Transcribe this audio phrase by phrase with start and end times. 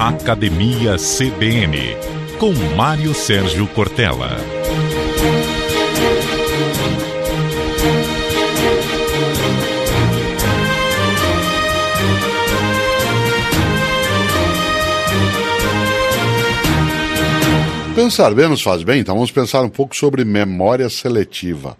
[0.00, 1.94] Academia CBN,
[2.38, 4.38] com Mário Sérgio Cortella.
[17.94, 21.76] Pensar bem nos faz bem, então vamos pensar um pouco sobre memória seletiva,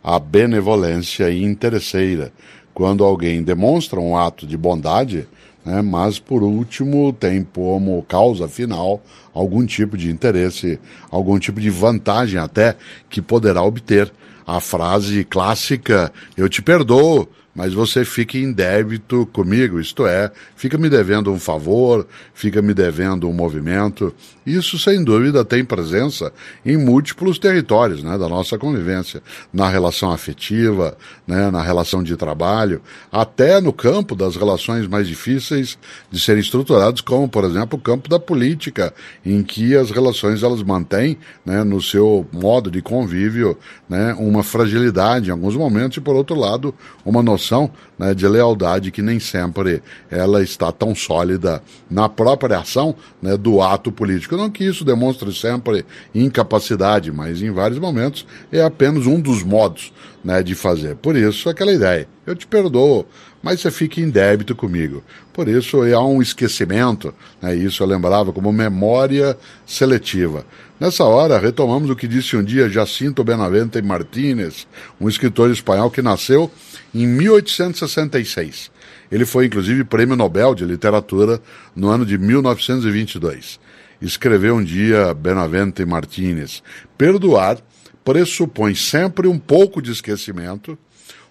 [0.00, 2.32] a benevolência interesseira,
[2.72, 5.26] quando alguém demonstra um ato de bondade,
[5.64, 10.78] né, mas por último tem como causa final algum tipo de interesse,
[11.10, 12.76] algum tipo de vantagem até
[13.08, 14.12] que poderá obter.
[14.46, 20.76] A frase clássica, eu te perdoo, mas você fica em débito comigo, isto é, fica
[20.76, 24.12] me devendo um favor, fica me devendo um movimento.
[24.44, 26.32] Isso, sem dúvida, tem presença
[26.66, 29.22] em múltiplos territórios né, da nossa convivência,
[29.52, 35.78] na relação afetiva, né, na relação de trabalho, até no campo das relações mais difíceis
[36.10, 38.92] de serem estruturados, como, por exemplo, o campo da política,
[39.24, 43.56] em que as relações elas mantêm, né, no seu modo de convívio,
[43.88, 48.26] né, uma fragilidade em alguns momentos e, por outro lado, uma noção noção né, de
[48.26, 54.36] lealdade que nem sempre ela está tão sólida na própria ação né, do ato político.
[54.36, 59.92] Não que isso demonstre sempre incapacidade, mas em vários momentos é apenas um dos modos
[60.24, 60.96] né, de fazer.
[60.96, 63.06] Por isso, aquela ideia, eu te perdoo,
[63.42, 65.02] mas você fica em débito comigo.
[65.32, 69.36] Por isso, há um esquecimento, né, isso eu lembrava como memória
[69.66, 70.44] seletiva.
[70.78, 74.66] Nessa hora, retomamos o que disse um dia Jacinto Benavente Martínez,
[75.00, 76.50] um escritor espanhol que nasceu
[76.94, 78.70] em 1866.
[79.10, 81.40] Ele foi, inclusive, prêmio Nobel de Literatura
[81.76, 83.60] no ano de 1922.
[84.02, 86.62] Escreveu um dia Benavente Martínez:
[86.98, 87.58] Perdoar
[88.04, 90.76] pressupõe sempre um pouco de esquecimento,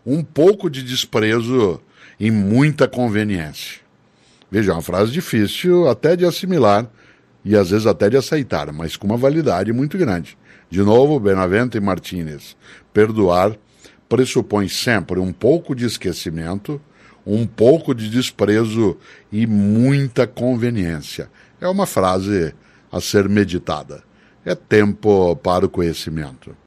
[0.05, 1.81] um pouco de desprezo
[2.19, 3.81] e muita conveniência.
[4.49, 6.87] Veja, é uma frase difícil até de assimilar
[7.43, 10.37] e às vezes até de aceitar, mas com uma validade muito grande.
[10.69, 12.55] De novo, Benavente Martínez.
[12.93, 13.55] Perdoar
[14.07, 16.79] pressupõe sempre um pouco de esquecimento,
[17.25, 18.97] um pouco de desprezo
[19.31, 21.29] e muita conveniência.
[21.59, 22.53] É uma frase
[22.91, 24.03] a ser meditada.
[24.45, 26.55] É tempo para o conhecimento.